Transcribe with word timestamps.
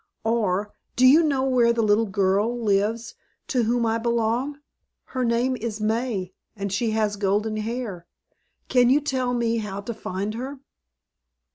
or, 0.23 0.73
"Do 0.95 1.05
you 1.05 1.21
know 1.21 1.43
where 1.43 1.71
the 1.71 1.83
little 1.83 2.07
girl 2.07 2.59
lives 2.59 3.13
to 3.49 3.65
whom 3.65 3.85
I 3.85 3.99
belong? 3.99 4.57
Her 5.03 5.23
name 5.23 5.55
is 5.55 5.79
May, 5.79 6.33
and 6.55 6.73
she 6.73 6.89
has 6.89 7.17
golden 7.17 7.57
hair; 7.57 8.07
can 8.67 8.89
you 8.89 8.99
tell 8.99 9.35
me 9.35 9.57
how 9.57 9.79
to 9.81 9.93
find 9.93 10.33
her?" 10.33 10.57